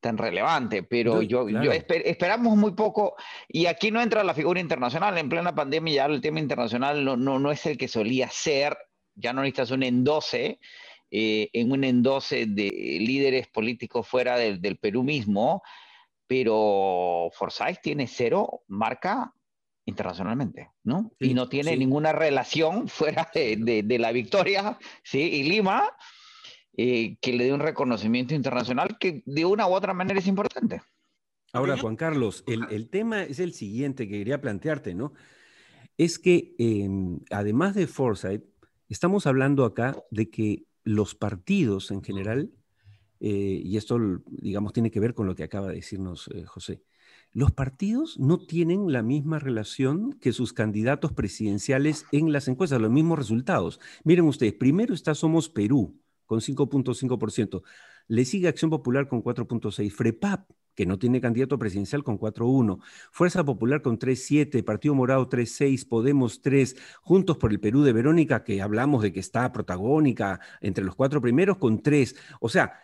tan 0.00 0.16
relevante. 0.16 0.82
Pero 0.82 1.20
yo, 1.20 1.46
yo 1.48 1.72
esperamos 1.72 2.56
muy 2.56 2.72
poco. 2.72 3.16
Y 3.48 3.66
aquí 3.66 3.90
no 3.90 4.00
entra 4.00 4.24
la 4.24 4.32
figura 4.32 4.58
internacional. 4.58 5.18
En 5.18 5.28
plena 5.28 5.54
pandemia 5.54 5.94
ya 5.94 6.06
el 6.06 6.22
tema 6.22 6.40
internacional 6.40 7.04
no, 7.04 7.18
no, 7.18 7.38
no 7.38 7.52
es 7.52 7.66
el 7.66 7.76
que 7.76 7.88
solía 7.88 8.30
ser. 8.30 8.78
Ya 9.14 9.34
no 9.34 9.42
necesitas 9.42 9.72
un 9.72 9.82
endose. 9.82 10.58
Eh, 11.18 11.48
en 11.54 11.72
un 11.72 11.82
endose 11.82 12.44
de 12.44 12.68
líderes 13.00 13.48
políticos 13.48 14.06
fuera 14.06 14.36
del, 14.36 14.76
Perú 14.76 15.02
mismo, 15.02 15.62
pero 16.26 17.30
Forsyth 17.32 17.80
tiene 17.82 18.06
cero 18.06 18.64
marca 18.68 19.32
internacionalmente, 19.86 20.72
¿no? 20.84 21.10
y 21.18 21.32
no 21.32 21.48
tiene 21.48 21.74
ninguna 21.74 22.12
relación 22.12 22.86
fuera 22.88 23.30
de, 23.32 23.96
la 23.98 24.12
victoria, 24.12 24.78
¿sí? 25.02 25.20
Y 25.20 25.44
Lima, 25.44 25.88
eh, 26.76 27.16
que 27.22 27.32
le 27.32 27.44
dé 27.44 27.54
un 27.54 27.60
reconocimiento 27.60 28.34
internacional 28.34 28.98
que 29.00 29.22
de 29.24 29.46
una 29.46 29.66
u 29.66 29.72
otra 29.72 29.94
manera 29.94 30.18
es 30.18 30.26
importante. 30.26 30.82
Ahora, 31.54 31.78
Juan 31.78 31.96
Carlos, 31.96 32.44
el, 32.46 32.90
tema 32.90 33.22
es 33.22 33.38
el 33.38 33.54
siguiente 33.54 34.06
que 34.06 34.18
quería 34.18 34.42
plantearte, 34.42 34.94
¿no? 34.94 35.14
Es 35.96 36.18
que 36.18 36.54
em, 36.58 37.20
además 37.30 37.74
de 37.74 37.86
Forsyth, 37.86 38.44
estamos 38.90 39.26
hablando 39.26 39.64
acá 39.64 39.96
de 40.10 40.28
que 40.28 40.66
los 40.86 41.16
partidos 41.16 41.90
en 41.90 42.02
general, 42.02 42.52
eh, 43.18 43.60
y 43.62 43.76
esto, 43.76 43.98
digamos, 44.28 44.72
tiene 44.72 44.92
que 44.92 45.00
ver 45.00 45.14
con 45.14 45.26
lo 45.26 45.34
que 45.34 45.42
acaba 45.42 45.68
de 45.68 45.74
decirnos 45.74 46.30
eh, 46.32 46.44
José, 46.44 46.80
los 47.32 47.50
partidos 47.50 48.18
no 48.20 48.38
tienen 48.38 48.92
la 48.92 49.02
misma 49.02 49.40
relación 49.40 50.12
que 50.12 50.32
sus 50.32 50.52
candidatos 50.52 51.12
presidenciales 51.12 52.06
en 52.12 52.32
las 52.32 52.46
encuestas, 52.46 52.80
los 52.80 52.90
mismos 52.90 53.18
resultados. 53.18 53.80
Miren 54.04 54.26
ustedes, 54.26 54.54
primero 54.54 54.94
está 54.94 55.14
Somos 55.16 55.48
Perú 55.48 56.00
con 56.24 56.40
5.5%, 56.40 57.62
le 58.06 58.24
sigue 58.24 58.46
Acción 58.46 58.70
Popular 58.70 59.08
con 59.08 59.24
4.6%, 59.24 59.90
FREPAP 59.90 60.48
que 60.76 60.86
no 60.86 60.98
tiene 60.98 61.20
candidato 61.20 61.58
presidencial 61.58 62.04
con 62.04 62.18
4-1, 62.20 62.78
Fuerza 63.10 63.42
Popular 63.42 63.82
con 63.82 63.98
3-7, 63.98 64.62
Partido 64.62 64.94
Morado 64.94 65.28
3-6, 65.28 65.88
Podemos 65.88 66.42
3, 66.42 66.76
Juntos 67.00 67.38
por 67.38 67.50
el 67.50 67.58
Perú 67.58 67.82
de 67.82 67.92
Verónica, 67.92 68.44
que 68.44 68.62
hablamos 68.62 69.02
de 69.02 69.12
que 69.12 69.20
está 69.20 69.50
protagónica 69.52 70.38
entre 70.60 70.84
los 70.84 70.94
cuatro 70.94 71.20
primeros, 71.20 71.56
con 71.56 71.82
3. 71.82 72.14
O 72.40 72.48
sea, 72.48 72.78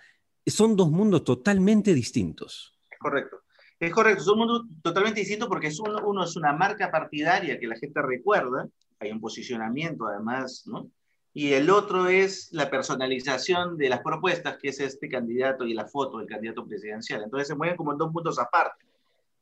son 0.47 0.75
dos 0.75 0.91
mundos 0.91 1.23
totalmente 1.23 1.95
distintos. 1.95 2.81
Es 2.91 2.99
correcto. 2.99 3.43
Es 3.79 3.93
correcto, 3.93 4.23
son 4.23 4.39
mundos 4.39 4.63
totalmente 4.83 5.21
distintos 5.21 5.49
porque 5.49 5.67
es 5.67 5.79
uno, 5.81 6.01
uno, 6.07 6.25
es 6.25 6.37
una 6.37 6.53
marca 6.53 6.91
partidaria 6.91 7.59
que 7.59 7.67
la 7.67 7.77
gente 7.77 8.01
recuerda, 8.01 8.69
hay 9.01 9.11
un 9.11 9.21
posicionamiento 9.21 10.07
además, 10.07 10.63
¿no? 10.67 10.89
Y 11.35 11.55
el 11.55 11.71
otro 11.71 12.09
es 12.09 12.53
la 12.53 12.71
personalización 12.71 13.79
de 13.79 13.89
las 13.89 14.01
propuestas, 14.01 14.59
que 14.59 14.69
es 14.69 14.81
este 14.81 15.09
candidato 15.09 15.65
y 15.65 15.73
la 15.73 15.87
foto 15.87 16.19
del 16.19 16.27
candidato 16.27 16.67
presidencial. 16.67 17.23
Entonces 17.23 17.49
se 17.49 17.55
mueven 17.55 17.77
como 17.77 17.95
dos 17.95 18.13
mundos 18.13 18.39
aparte. 18.39 18.85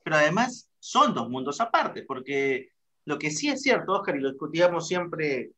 Pero 0.04 0.16
además 0.16 0.70
son 0.78 1.14
dos 1.14 1.28
mundos 1.28 1.60
aparte, 1.60 2.02
porque 2.02 2.70
lo 3.04 3.18
que 3.18 3.30
sí 3.30 3.48
es 3.48 3.62
cierto, 3.62 3.92
Oscar, 3.92 4.16
y 4.16 4.20
lo 4.20 4.30
discutíamos 4.30 4.86
siempre 4.86 5.50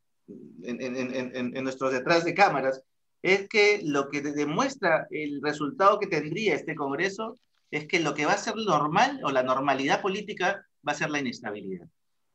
en, 0.63 0.81
en, 0.81 1.57
en, 1.57 1.65
nuestros 1.65 1.93
detrás 1.93 2.25
de 2.25 2.35
cámaras, 2.35 2.83
es 3.21 3.49
que 3.49 3.81
lo 3.85 4.09
que 4.09 4.23
demuestra 4.23 5.07
el 5.11 5.41
resultado 5.43 5.99
que 5.99 6.07
tendría 6.07 6.55
este 6.55 6.75
Congreso 6.75 7.39
es 7.71 7.87
que 7.87 8.01
lo 8.01 8.15
que 8.15 8.27
va 8.27 8.33
a 8.33 8.39
ser 8.39 8.57
normal 8.57 9.21
o 9.23 9.31
la 9.31 9.43
normalidad 9.43 10.01
política 10.01 10.67
va 10.87 10.93
a 10.93 10.97
ser 10.97 11.11
la 11.11 11.21
inestabilidad. 11.21 11.87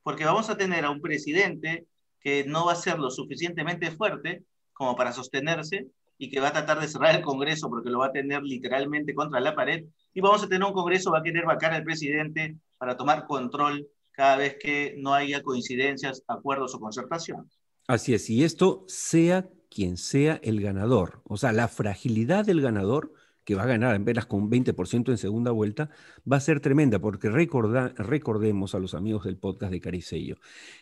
Porque 0.03 0.23
vamos 0.23 0.49
a 0.49 0.57
tener 0.57 0.85
a 0.85 0.91
un 0.91 1.01
presidente 1.01 1.87
que 2.19 2.45
no 2.45 2.65
va 2.65 2.73
a 2.73 2.75
ser 2.75 2.99
lo 2.99 3.09
suficientemente 3.09 3.91
fuerte 3.91 4.43
como 4.73 4.95
para 4.95 5.13
sostenerse 5.13 5.87
y 6.17 6.29
que 6.29 6.39
va 6.39 6.49
a 6.49 6.53
tratar 6.53 6.79
de 6.79 6.87
cerrar 6.87 7.15
el 7.15 7.21
Congreso 7.21 7.69
porque 7.69 7.89
lo 7.89 7.99
va 7.99 8.07
a 8.07 8.11
tener 8.11 8.43
literalmente 8.43 9.13
contra 9.13 9.39
la 9.39 9.55
pared. 9.55 9.85
Y 10.13 10.21
vamos 10.21 10.43
a 10.43 10.47
tener 10.47 10.67
un 10.67 10.73
Congreso 10.73 11.11
va 11.11 11.19
a 11.19 11.23
querer 11.23 11.45
vacar 11.45 11.73
al 11.73 11.83
presidente 11.83 12.57
para 12.77 12.97
tomar 12.97 13.25
control 13.25 13.87
cada 14.11 14.37
vez 14.37 14.57
que 14.59 14.95
no 14.97 15.13
haya 15.13 15.43
coincidencias, 15.43 16.23
acuerdos 16.27 16.73
o 16.73 16.79
concertaciones. 16.79 17.59
Así 17.87 18.13
es, 18.13 18.29
y 18.29 18.43
esto 18.43 18.83
sea 18.87 19.47
quien 19.69 19.97
sea 19.97 20.39
el 20.43 20.59
ganador, 20.61 21.21
o 21.23 21.37
sea, 21.37 21.51
la 21.51 21.67
fragilidad 21.67 22.45
del 22.45 22.61
ganador 22.61 23.13
que 23.47 23.55
va 23.55 23.63
a 23.63 23.67
ganar 23.67 23.95
en 23.95 24.03
veras 24.03 24.25
con 24.25 24.43
un 24.43 24.49
20% 24.51 25.09
en 25.09 25.17
segunda 25.17 25.51
vuelta, 25.51 25.89
va 26.29 26.35
a 26.35 26.41
ser 26.41 26.59
tremenda, 26.59 26.99
porque 26.99 27.29
recordemos 27.29 28.75
a 28.75 28.79
los 28.79 28.93
amigos 28.93 29.23
del 29.23 29.37
podcast 29.37 29.71
de 29.71 29.79
Caricello, 29.79 30.35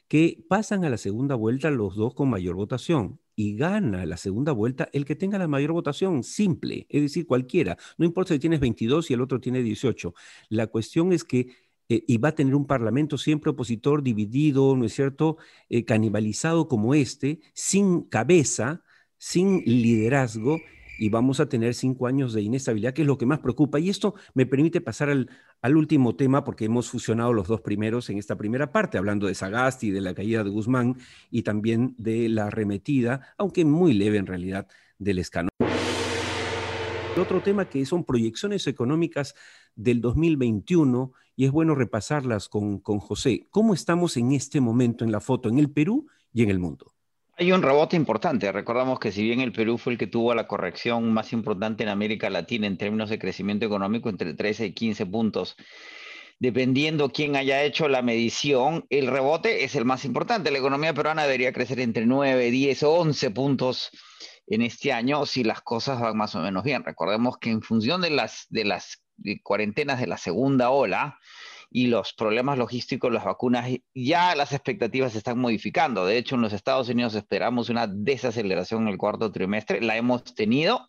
que 0.08 0.44
pasan 0.50 0.84
a 0.84 0.90
la 0.90 0.98
segunda 0.98 1.36
vuelta 1.36 1.70
los 1.70 1.96
dos 1.96 2.16
con 2.16 2.28
mayor 2.28 2.56
votación 2.56 3.20
y 3.36 3.56
gana 3.56 4.08
la 4.08 4.18
segunda 4.18 4.52
vuelta 4.52 4.90
el 4.94 5.06
que 5.06 5.16
tenga 5.16 5.38
la 5.38 5.48
mayor 5.48 5.74
votación, 5.74 6.24
simple, 6.24 6.88
es 6.90 7.04
decir, 7.04 7.28
cualquiera, 7.28 7.78
no 8.00 8.06
importa 8.06 8.34
si 8.34 8.40
tienes 8.40 8.60
22 8.62 9.12
y 9.12 9.14
el 9.14 9.22
otro 9.22 9.40
tiene 9.40 9.62
18, 9.62 10.16
la 10.50 10.66
cuestión 10.66 11.14
es 11.14 11.24
que 11.24 11.50
eh, 11.88 12.04
y 12.08 12.18
va 12.18 12.30
a 12.30 12.36
tener 12.36 12.56
un 12.56 12.66
parlamento 12.66 13.20
siempre 13.20 13.52
opositor 13.52 14.02
dividido, 14.02 14.76
¿no 14.76 14.86
es 14.86 14.94
cierto?, 14.96 15.38
eh, 15.70 15.86
canibalizado 15.86 16.68
como 16.68 16.96
este, 16.96 17.42
sin 17.54 18.02
cabeza, 18.02 18.82
sin 19.20 19.62
liderazgo 19.66 20.58
y 20.98 21.10
vamos 21.10 21.40
a 21.40 21.48
tener 21.48 21.74
cinco 21.74 22.08
años 22.08 22.34
de 22.34 22.42
inestabilidad, 22.42 22.94
que 22.94 23.02
es 23.02 23.08
lo 23.08 23.18
que 23.18 23.26
más 23.26 23.40
preocupa. 23.40 23.80
Y 23.80 23.90
esto 23.90 24.16
me 24.34 24.46
permite 24.46 24.82
pasar 24.82 25.10
al, 25.10 25.30
último 25.76 26.16
tema, 26.16 26.44
porque 26.44 26.66
hemos 26.66 26.90
fusionado 26.90 27.34
los 27.34 27.48
dos 27.48 27.62
primeros 27.62 28.10
en 28.10 28.18
esta 28.18 28.38
primera 28.38 28.72
parte, 28.72 28.98
hablando 28.98 29.28
de 29.28 29.36
Sagasti, 29.36 29.92
de 29.92 30.02
la 30.02 30.14
caída 30.14 30.44
de 30.44 30.50
Guzmán 30.50 30.98
y 31.32 31.42
también 31.42 31.96
de 31.98 32.30
la 32.30 32.48
arremetida, 32.48 33.34
aunque 33.38 33.66
muy 33.66 33.94
leve 33.94 34.18
en 34.18 34.28
realidad, 34.28 34.68
del 34.98 35.20
escano. 35.20 35.50
Otro 37.18 37.42
tema 37.42 37.70
que 37.70 37.86
son 37.86 38.04
proyecciones 38.04 38.68
económicas 38.68 39.36
del 39.76 40.02
2021 40.02 41.14
y 41.38 41.46
es 41.46 41.52
bueno 41.52 41.74
repasarlas 41.74 42.50
con, 42.50 42.80
con 42.80 43.00
José. 43.00 43.48
¿Cómo 43.52 43.74
estamos 43.74 44.18
en 44.18 44.34
este 44.34 44.60
momento 44.60 45.06
en 45.06 45.12
la 45.12 45.22
foto 45.22 45.50
en 45.50 45.60
el 45.60 45.72
Perú 45.72 46.08
y 46.34 46.44
en 46.44 46.50
el 46.50 46.60
mundo? 46.60 46.95
Hay 47.38 47.52
un 47.52 47.62
rebote 47.62 47.98
importante. 47.98 48.50
Recordamos 48.54 48.98
que 48.98 49.12
si 49.12 49.22
bien 49.22 49.42
el 49.42 49.52
Perú 49.52 49.78
fue 49.78 49.94
el 49.94 50.00
que 50.00 50.08
tuvo 50.08 50.34
la 50.34 50.48
corrección 50.48 51.12
más 51.12 51.34
importante 51.34 51.84
en 51.84 51.90
América 51.90 52.30
Latina 52.30 52.66
en 52.66 52.78
términos 52.78 53.10
de 53.10 53.20
crecimiento 53.20 53.66
económico, 53.66 54.08
entre 54.08 54.34
13 54.34 54.68
y 54.68 54.74
15 54.74 55.06
puntos, 55.06 55.58
dependiendo 56.40 57.10
quién 57.10 57.36
haya 57.36 57.62
hecho 57.64 57.90
la 57.90 58.02
medición, 58.02 58.86
el 58.90 59.08
rebote 59.08 59.66
es 59.66 59.76
el 59.76 59.84
más 59.84 60.06
importante. 60.06 60.50
La 60.50 60.60
economía 60.60 60.94
peruana 60.94 61.24
debería 61.24 61.52
crecer 61.52 61.82
entre 61.82 62.06
9, 62.06 62.52
10 62.52 62.84
o 62.84 62.94
11 62.94 63.32
puntos 63.32 63.90
en 64.48 64.62
este 64.62 64.94
año 64.94 65.26
si 65.26 65.44
las 65.44 65.62
cosas 65.62 66.00
van 66.00 66.16
más 66.16 66.36
o 66.36 66.40
menos 66.40 66.64
bien. 66.64 66.86
Recordemos 66.86 67.38
que 67.38 67.50
en 67.50 67.62
función 67.62 68.00
de 68.00 68.12
las, 68.12 68.46
de 68.50 68.64
las 68.64 69.04
cuarentenas 69.44 70.00
de 70.00 70.08
la 70.08 70.18
segunda 70.18 70.70
ola, 70.70 71.20
y 71.76 71.88
los 71.88 72.14
problemas 72.14 72.58
logísticos, 72.58 73.12
las 73.12 73.26
vacunas, 73.26 73.70
ya 73.94 74.34
las 74.34 74.54
expectativas 74.54 75.12
se 75.12 75.18
están 75.18 75.38
modificando. 75.38 76.06
De 76.06 76.18
hecho, 76.18 76.36
en 76.36 76.42
los 76.42 76.54
Estados 76.54 76.88
Unidos 76.88 77.16
esperamos 77.16 77.68
una 77.68 77.86
desaceleración 77.86 78.84
en 78.84 78.94
el 78.94 78.98
cuarto 78.98 79.30
trimestre. 79.30 79.82
La 79.82 79.98
hemos 79.98 80.24
tenido 80.24 80.88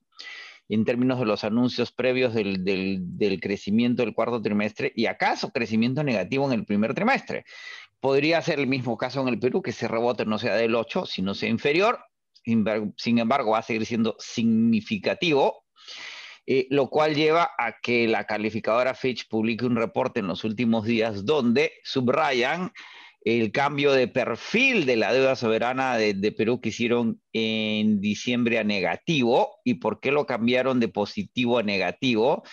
en 0.69 0.85
términos 0.85 1.19
de 1.19 1.25
los 1.25 1.43
anuncios 1.43 1.91
previos 1.91 2.35
del, 2.35 2.65
del, 2.65 3.41
crecimiento 3.41 4.05
del 4.05 4.15
cuarto 4.15 4.41
trimestre 4.41 4.93
y 4.95 5.07
acaso 5.07 5.51
crecimiento 5.51 6.05
negativo 6.05 6.47
en 6.47 6.53
el 6.53 6.65
primer 6.65 6.95
trimestre. 6.95 7.45
Podría 7.99 8.41
ser 8.41 8.61
el 8.61 8.69
mismo 8.69 8.97
caso 8.97 9.21
en 9.23 9.27
el 9.27 9.41
Perú, 9.41 9.63
que 9.63 9.71
ese 9.71 9.89
rebote 9.89 10.25
no 10.25 10.39
sea 10.39 10.55
del 10.55 10.77
8, 10.77 11.05
sino 11.07 11.35
sea 11.35 11.49
inferior. 11.49 11.99
Sin 12.45 13.19
embargo, 13.19 13.51
va 13.51 13.59
a 13.59 13.63
seguir 13.63 13.87
siendo 13.87 14.15
significativo 14.21 15.65
eh, 16.47 16.67
lo 16.71 16.89
cual 16.89 17.15
lleva 17.15 17.51
a 17.59 17.81
que 17.83 18.07
la 18.07 18.25
calificadora 18.25 18.95
Fitch 18.95 19.29
publique 19.29 19.67
un 19.67 19.77
reporte 19.77 20.21
en 20.21 20.29
los 20.29 20.45
últimos 20.45 20.85
días 20.85 21.25
donde 21.25 21.73
subrayan 21.83 22.73
el 23.23 23.51
cambio 23.51 23.91
de 23.93 24.07
perfil 24.07 24.87
de 24.87 24.95
la 24.95 25.13
deuda 25.13 25.35
soberana 25.35 25.97
de, 25.97 26.15
de, 26.15 26.31
Perú 26.31 26.61
que 26.61 26.69
hicieron 26.69 27.21
en 27.33 28.01
diciembre 28.01 28.61
a 28.61 28.65
negativo 28.65 29.57
y 29.65 29.75
por 29.75 29.99
qué 29.99 30.13
lo 30.13 30.27
cambiaron 30.27 30.79
de 30.79 30.87
positivo 30.89 31.59
a 31.59 31.65
negativo 31.65 32.45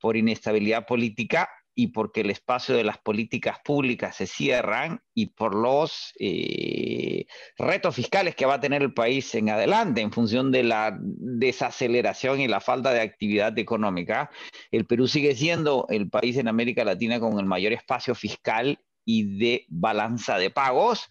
por 0.00 0.16
inestabilidad 0.16 0.84
política 0.84 1.48
y 1.78 1.88
porque 1.88 2.22
el 2.22 2.30
espacio 2.30 2.74
de 2.74 2.84
las 2.84 2.96
políticas 2.96 3.58
públicas 3.62 4.16
se 4.16 4.26
cierran 4.26 5.02
y 5.14 5.26
por 5.26 5.54
los 5.54 6.14
eh, 6.18 7.26
retos 7.58 7.94
fiscales 7.94 8.34
que 8.34 8.46
va 8.46 8.54
a 8.54 8.60
tener 8.60 8.82
el 8.82 8.94
país 8.94 9.34
en 9.34 9.50
adelante 9.50 10.00
en 10.00 10.10
función 10.10 10.50
de 10.50 10.64
la 10.64 10.98
desaceleración 10.98 12.40
y 12.40 12.48
la 12.48 12.60
falta 12.60 12.92
de 12.92 13.02
actividad 13.02 13.56
económica, 13.58 14.30
el 14.70 14.86
Perú 14.86 15.06
sigue 15.06 15.34
siendo 15.34 15.86
el 15.90 16.08
país 16.08 16.38
en 16.38 16.48
América 16.48 16.82
Latina 16.82 17.20
con 17.20 17.38
el 17.38 17.44
mayor 17.44 17.74
espacio 17.74 18.14
fiscal 18.14 18.80
y 19.04 19.38
de 19.38 19.66
balanza 19.68 20.38
de 20.38 20.48
pagos, 20.48 21.06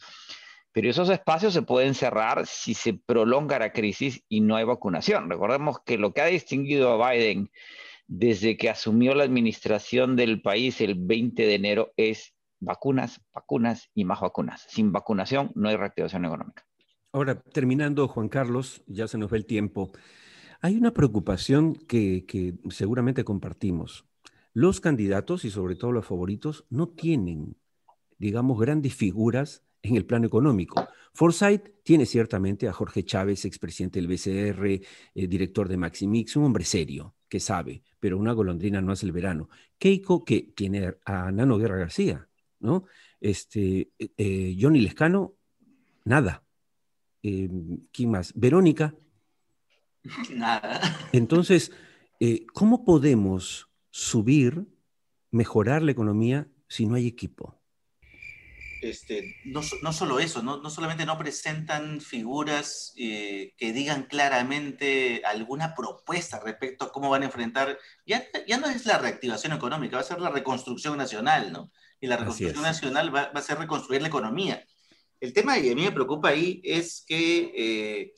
pero 0.72 0.90
esos 0.90 1.10
espacios 1.10 1.54
se 1.54 1.62
pueden 1.62 1.94
cerrar 1.94 2.48
si 2.48 2.74
se 2.74 2.96
prolonga 2.96 3.60
la 3.60 3.72
crisis 3.72 4.24
y 4.28 4.42
no 4.42 4.56
hay 4.56 4.64
vacunación. 4.64 5.30
Recordemos 5.30 5.78
que 5.86 6.00
lo 6.00 6.12
que 6.12 6.22
ha 6.22 6.26
distinguido 6.26 6.92
a 6.92 7.12
Biden 7.12 7.52
desde 8.08 8.58
que 8.58 8.70
asumió 8.70 9.16
la 9.16 9.24
administración 9.24 10.16
del 10.16 10.42
país 10.42 10.82
el 10.82 10.96
20 10.96 11.46
de 11.46 11.56
enero 11.56 11.94
es 11.98 12.34
vacunas, 12.60 13.22
vacunas 13.34 13.90
y 13.94 14.06
más 14.06 14.22
vacunas. 14.22 14.66
Sin 14.70 14.92
vacunación 14.92 15.52
no 15.56 15.70
hay 15.70 15.78
reactivación 15.78 16.26
económica. 16.26 16.66
Ahora, 17.12 17.40
terminando, 17.40 18.08
Juan 18.08 18.28
Carlos, 18.28 18.84
ya 18.88 19.08
se 19.08 19.18
nos 19.18 19.32
ve 19.32 19.38
el 19.38 19.46
tiempo. 19.46 19.92
Hay 20.62 20.76
una 20.76 20.94
preocupación 20.94 21.76
que, 21.76 22.26
seguramente 22.70 23.24
compartimos. 23.24 24.06
Los 24.54 24.82
candidatos 24.82 25.46
y 25.46 25.50
sobre 25.50 25.76
todo 25.76 25.92
los 25.92 26.06
favoritos 26.06 26.66
no 26.70 26.90
tienen, 26.90 27.56
digamos, 28.18 28.60
grandes 28.60 28.96
figuras 28.96 29.64
en 29.82 29.96
el 29.96 30.06
plano 30.06 30.28
económico. 30.28 30.88
Forsyth 31.14 31.84
tiene 31.84 32.06
ciertamente 32.06 32.68
a 32.68 32.74
Jorge 32.74 33.04
Chávez, 33.04 33.46
expresidente 33.46 34.02
del 34.02 34.08
BCR, 34.08 34.66
eh, 34.66 34.82
director 35.28 35.70
de 35.70 35.78
Maximix, 35.78 36.36
un 36.36 36.46
hombre 36.46 36.66
serio, 36.66 37.16
que 37.36 37.42
sabe, 37.42 37.84
pero 38.00 38.18
una 38.18 38.32
golondrina 38.32 38.80
no 38.80 38.94
hace 38.94 39.06
el 39.06 39.12
verano. 39.12 39.50
Keiko, 39.78 40.24
que 40.24 40.54
tiene 40.56 40.96
a 41.04 41.34
Nano 41.34 41.58
Guerra 41.58 41.76
García, 41.76 42.30
¿no? 42.62 42.86
Este, 43.20 43.90
eh, 44.00 44.10
eh, 44.16 44.58
Johnny 44.58 44.80
Lescano, 44.80 45.34
nada. 46.06 46.46
¿Quién 47.22 48.10
más? 48.10 48.32
Verónica. 48.36 48.96
Nada. 50.34 50.80
Entonces, 51.12 51.74
¿cómo 52.54 52.86
podemos 52.86 53.68
subir, 53.90 54.66
mejorar 55.32 55.82
la 55.82 55.92
economía 55.92 56.48
si 56.70 56.86
no 56.86 56.96
hay 56.96 57.08
equipo? 57.08 57.60
Este, 58.86 59.36
no, 59.46 59.62
no, 59.82 59.92
solo 59.92 60.20
eso, 60.20 60.44
no, 60.44 60.62
no, 60.62 60.70
solamente 60.70 61.08
no 61.08 61.18
presentan 61.18 62.02
figuras 62.02 62.94
eh, 62.98 63.56
que 63.58 63.74
digan 63.74 64.04
claramente 64.04 65.24
alguna 65.26 65.74
propuesta 65.74 66.40
respecto 66.40 66.86
a 66.86 66.92
cómo 66.92 67.10
van 67.10 67.24
a 67.24 67.26
enfrentar, 67.26 67.80
ya, 68.06 68.24
ya 68.48 68.60
no 68.60 68.68
es 68.68 68.86
la 68.86 69.00
reactivación 69.00 69.54
económica, 69.54 69.96
va 69.96 70.02
a 70.02 70.06
ser 70.06 70.20
la 70.22 70.30
reconstrucción 70.30 71.00
nacional, 71.00 71.52
¿no? 71.52 71.72
Y 72.00 72.06
la 72.06 72.18
reconstrucción 72.18 72.62
nacional 72.62 73.14
va, 73.14 73.32
va, 73.36 73.40
a 73.40 73.44
ser 73.44 73.58
reconstruir 73.58 74.04
la 74.04 74.10
economía. 74.10 74.64
El 75.20 75.34
tema 75.34 75.56
que 75.56 75.72
a 75.72 75.76
mí 75.76 75.82
me 75.82 75.92
preocupa 75.92 76.30
ahí 76.30 76.62
es 76.64 77.04
que 77.08 77.54
eh, 77.58 78.14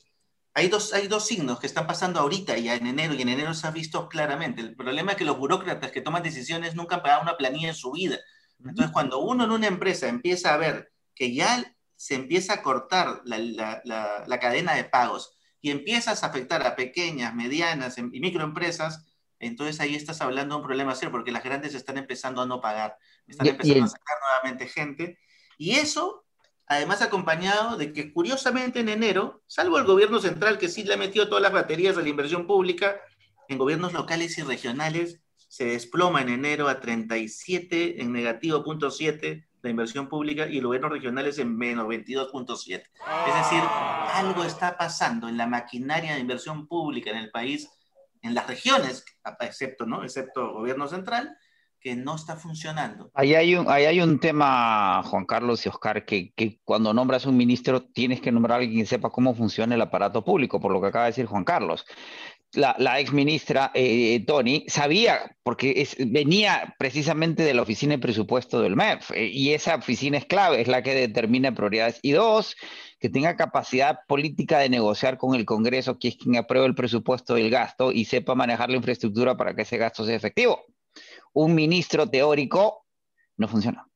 hay, 0.52 0.68
dos, 0.68 0.92
hay 0.92 1.08
dos 1.08 1.26
signos 1.26 1.60
que 1.60 1.66
están 1.66 1.86
pasando 1.86 2.20
ahorita 2.20 2.58
ya 2.58 2.74
en 2.74 2.86
enero, 2.86 3.14
y 3.14 3.22
en 3.22 3.30
enero 3.30 3.54
se 3.54 3.66
ha 3.66 3.70
visto 3.70 4.06
claramente. 4.06 4.60
El 4.60 4.76
problema 4.76 5.12
es 5.12 5.16
que 5.16 5.24
los 5.24 5.38
burócratas 5.38 5.92
que 5.92 6.02
toman 6.02 6.22
decisiones 6.22 6.74
nunca 6.74 6.96
han 6.96 7.02
pagado 7.02 7.22
una 7.22 7.38
planilla 7.38 7.68
en 7.68 7.74
su 7.74 7.90
vida 7.92 8.18
entonces, 8.64 8.92
cuando 8.92 9.20
uno 9.20 9.44
en 9.44 9.52
una 9.52 9.66
empresa 9.66 10.08
empieza 10.08 10.52
a 10.52 10.56
ver 10.56 10.92
que 11.14 11.32
ya 11.34 11.74
se 11.96 12.14
empieza 12.14 12.54
a 12.54 12.62
cortar 12.62 13.22
la, 13.24 14.38
cadena 14.40 14.74
de 14.74 14.84
pagos 14.84 15.36
y 15.60 15.70
empiezas 15.70 16.22
a 16.22 16.28
afectar 16.28 16.64
a 16.66 16.76
pequeñas, 16.76 17.34
medianas 17.34 17.98
em, 17.98 18.10
y 18.12 18.20
microempresas, 18.20 19.06
entonces 19.40 19.80
ahí 19.80 19.94
estás 19.94 20.20
hablando 20.20 20.54
de 20.54 20.60
un 20.60 20.66
problema 20.66 20.94
serio, 20.94 21.12
porque 21.12 21.32
las 21.32 21.44
grandes 21.44 21.74
están 21.74 21.98
empezando 21.98 22.42
a 22.42 22.46
no 22.46 22.60
pagar, 22.60 22.96
están 23.26 23.46
empezando 23.46 23.84
a 23.84 23.88
sacar 23.88 24.16
nuevamente 24.20 24.66
gente, 24.66 25.18
y 25.56 25.72
eso 25.76 26.24
además 26.66 27.00
acompañado 27.00 27.76
de 27.76 27.92
que 27.92 28.12
curiosamente 28.12 28.80
en 28.80 28.88
enero, 28.88 29.42
salvo 29.46 29.78
el 29.78 29.84
gobierno 29.84 30.20
central 30.20 30.58
que 30.58 30.68
sí 30.68 30.84
le 30.84 30.94
ha 30.94 30.98
metido 30.98 31.28
todas 31.28 31.42
las 31.42 31.52
baterías 31.52 31.96
a 31.96 32.02
la 32.02 32.08
inversión 32.08 32.46
pública, 32.46 33.00
en 33.48 33.58
gobiernos 33.58 33.92
locales 33.92 34.36
y 34.38 34.42
regionales 34.42 35.20
se 35.48 35.64
desploma 35.64 36.22
en 36.22 36.28
enero 36.28 36.68
a 36.68 36.80
37 36.80 38.02
en 38.02 38.12
negativo 38.12 38.62
punto 38.62 38.90
7 38.90 39.48
la 39.62 39.70
inversión 39.70 40.08
pública 40.08 40.46
y 40.46 40.58
el 40.58 40.66
gobierno 40.66 40.88
regional 40.88 41.26
es 41.26 41.38
en 41.38 41.56
menos 41.56 41.86
22.7. 41.86 42.70
Es 42.70 43.34
decir, 43.34 43.60
algo 44.14 44.44
está 44.44 44.76
pasando 44.76 45.28
en 45.28 45.36
la 45.36 45.46
maquinaria 45.46 46.14
de 46.14 46.20
inversión 46.20 46.66
pública 46.68 47.10
en 47.10 47.16
el 47.16 47.30
país, 47.30 47.68
en 48.22 48.34
las 48.34 48.46
regiones, 48.46 49.04
excepto, 49.40 49.86
¿no? 49.86 50.04
excepto 50.04 50.52
gobierno 50.52 50.86
central, 50.86 51.36
que 51.80 51.94
no 51.94 52.16
está 52.16 52.36
funcionando. 52.36 53.10
Ahí 53.14 53.34
hay 53.34 53.54
un, 53.54 53.70
ahí 53.70 53.84
hay 53.84 54.00
un 54.00 54.18
tema, 54.18 55.02
Juan 55.04 55.24
Carlos 55.26 55.64
y 55.64 55.68
Oscar, 55.68 56.04
que, 56.04 56.32
que, 56.34 56.60
cuando 56.64 56.92
nombras 56.92 57.24
un 57.24 57.36
ministro 57.36 57.82
tienes 57.82 58.20
que 58.20 58.32
nombrar 58.32 58.58
a 58.58 58.62
alguien 58.62 58.80
que 58.80 58.86
sepa 58.86 59.10
cómo 59.10 59.34
funciona 59.34 59.76
el 59.76 59.80
aparato 59.80 60.24
público, 60.24 60.60
por 60.60 60.72
lo 60.72 60.80
que 60.80 60.88
acaba 60.88 61.04
de 61.04 61.10
decir 61.10 61.26
Juan 61.26 61.44
Carlos 61.44 61.84
la, 62.52 63.00
ex 63.00 63.12
ministra 63.12 63.70
eh, 63.74 64.24
Tony 64.26 64.64
sabía, 64.68 65.36
porque 65.42 65.86
venía 66.06 66.74
precisamente 66.78 67.42
de 67.42 67.54
la 67.54 67.62
oficina 67.62 67.92
de 67.92 67.98
presupuesto 67.98 68.60
del 68.60 68.76
MEF, 68.76 69.10
eh, 69.12 69.26
y 69.26 69.52
esa 69.52 69.76
oficina 69.76 70.18
es 70.18 70.24
clave, 70.24 70.60
es 70.60 70.68
la 70.68 70.82
que 70.82 70.94
determina 70.94 71.54
prioridades. 71.54 71.98
Y 72.02 72.12
dos, 72.12 72.56
que 72.98 73.08
tenga 73.10 73.36
capacidad 73.36 74.00
política 74.08 74.58
de 74.58 74.70
negociar 74.70 75.18
con 75.18 75.34
el 75.34 75.44
Congreso, 75.44 75.98
que 75.98 76.08
es 76.08 76.16
quien 76.16 76.36
aprueba 76.36 76.66
el 76.66 76.74
presupuesto 76.74 77.34
del 77.34 77.50
gasto 77.50 77.92
y 77.92 78.04
sepa 78.06 78.34
manejar 78.34 78.70
la 78.70 78.76
infraestructura 78.76 79.36
para 79.36 79.54
que 79.54 79.62
ese 79.62 79.76
gasto 79.76 80.04
sea 80.04 80.16
efectivo. 80.16 80.64
Un 81.32 81.54
ministro 81.54 82.08
teórico 82.08 82.86
no 83.36 83.46
funciona. 83.46 83.86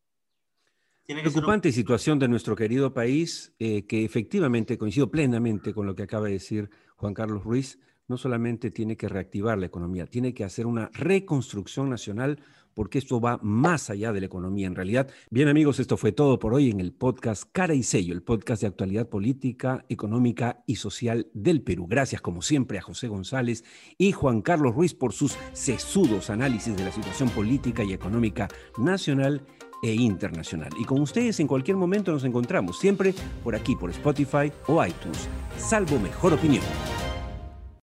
Preocupante 1.04 1.72
situación 1.72 2.18
de 2.18 2.28
nuestro 2.28 2.54
querido 2.54 2.94
país, 2.94 3.52
eh, 3.58 3.86
que 3.86 4.04
efectivamente 4.04 4.78
coincido 4.78 5.10
plenamente 5.10 5.74
con 5.74 5.84
lo 5.84 5.94
que 5.94 6.04
acaba 6.04 6.26
de 6.26 6.34
decir 6.34 6.70
Juan 6.96 7.12
Carlos 7.12 7.42
Ruiz 7.42 7.78
no 8.12 8.18
solamente 8.18 8.70
tiene 8.70 8.94
que 8.94 9.08
reactivar 9.08 9.56
la 9.56 9.64
economía, 9.64 10.04
tiene 10.04 10.34
que 10.34 10.44
hacer 10.44 10.66
una 10.66 10.90
reconstrucción 10.92 11.88
nacional 11.88 12.38
porque 12.74 12.98
esto 12.98 13.22
va 13.22 13.38
más 13.42 13.88
allá 13.88 14.12
de 14.12 14.20
la 14.20 14.26
economía 14.26 14.66
en 14.66 14.74
realidad. 14.74 15.08
Bien 15.30 15.48
amigos, 15.48 15.80
esto 15.80 15.96
fue 15.96 16.12
todo 16.12 16.38
por 16.38 16.52
hoy 16.52 16.70
en 16.70 16.80
el 16.80 16.92
podcast 16.92 17.44
Cara 17.52 17.74
y 17.74 17.82
Sello, 17.82 18.12
el 18.12 18.22
podcast 18.22 18.60
de 18.60 18.68
actualidad 18.68 19.08
política, 19.08 19.86
económica 19.88 20.62
y 20.66 20.76
social 20.76 21.28
del 21.32 21.62
Perú. 21.62 21.86
Gracias 21.88 22.20
como 22.20 22.42
siempre 22.42 22.76
a 22.76 22.82
José 22.82 23.08
González 23.08 23.64
y 23.96 24.12
Juan 24.12 24.42
Carlos 24.42 24.74
Ruiz 24.74 24.92
por 24.92 25.14
sus 25.14 25.38
sesudos 25.54 26.28
análisis 26.28 26.76
de 26.76 26.84
la 26.84 26.92
situación 26.92 27.30
política 27.30 27.82
y 27.82 27.94
económica 27.94 28.48
nacional 28.76 29.40
e 29.82 29.94
internacional. 29.94 30.70
Y 30.78 30.84
con 30.84 31.00
ustedes 31.00 31.40
en 31.40 31.46
cualquier 31.46 31.78
momento 31.78 32.12
nos 32.12 32.24
encontramos, 32.24 32.78
siempre 32.78 33.14
por 33.42 33.56
aquí, 33.56 33.74
por 33.74 33.88
Spotify 33.88 34.52
o 34.66 34.84
iTunes. 34.84 35.28
Salvo 35.56 35.98
mejor 35.98 36.34
opinión. 36.34 36.64